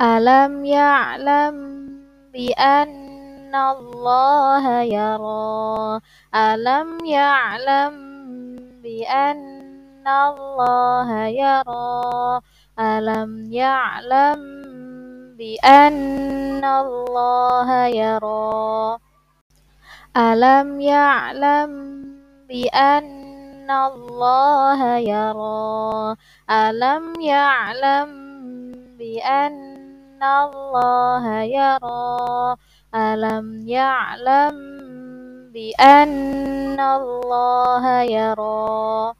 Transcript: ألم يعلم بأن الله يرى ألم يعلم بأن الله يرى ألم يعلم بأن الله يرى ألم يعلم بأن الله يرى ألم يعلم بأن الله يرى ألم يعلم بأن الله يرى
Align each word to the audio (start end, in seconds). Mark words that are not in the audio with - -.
ألم 0.00 0.64
يعلم 0.64 1.56
بأن 2.32 3.54
الله 3.54 4.64
يرى 4.80 6.00
ألم 6.34 7.04
يعلم 7.04 7.94
بأن 8.82 10.06
الله 10.08 11.10
يرى 11.26 12.40
ألم 12.78 13.52
يعلم 13.52 14.40
بأن 15.38 16.64
الله 16.64 17.70
يرى 17.86 18.98
ألم 20.16 20.80
يعلم 20.80 21.72
بأن 22.48 23.70
الله 23.70 24.96
يرى 24.96 26.16
ألم 26.50 27.20
يعلم 27.20 28.10
بأن 28.98 29.67
الله 30.22 31.24
يرى 31.42 32.56
ألم 32.94 33.68
يعلم 33.68 34.56
بأن 35.52 36.80
الله 36.80 38.00
يرى 38.02 39.14